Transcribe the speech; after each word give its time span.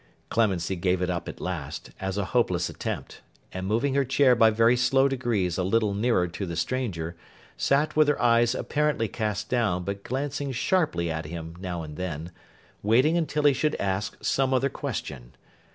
Clemency 0.31 0.75
gave 0.75 0.99
it 1.03 1.11
up 1.11 1.29
at 1.29 1.39
last, 1.39 1.91
as 1.99 2.17
a 2.17 2.25
hopeless 2.33 2.69
attempt; 2.69 3.21
and 3.51 3.67
moving 3.67 3.93
her 3.93 4.03
chair 4.03 4.33
by 4.35 4.49
very 4.49 4.75
slow 4.75 5.07
degrees 5.07 5.59
a 5.59 5.63
little 5.63 5.93
nearer 5.93 6.27
to 6.27 6.47
the 6.47 6.55
stranger, 6.55 7.15
sat 7.55 7.95
with 7.95 8.07
her 8.07 8.19
eyes 8.19 8.55
apparently 8.55 9.07
cast 9.07 9.47
down 9.47 9.83
but 9.83 10.01
glancing 10.03 10.51
sharply 10.51 11.11
at 11.11 11.25
him 11.25 11.53
now 11.59 11.83
and 11.83 11.97
then, 11.97 12.31
waiting 12.81 13.15
until 13.15 13.43
he 13.43 13.53
should 13.53 13.75
ask 13.75 14.17
some 14.23 14.55
other 14.55 14.69
question. 14.69 15.33